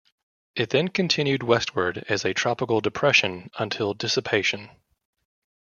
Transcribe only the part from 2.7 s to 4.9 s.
depression until dissipation.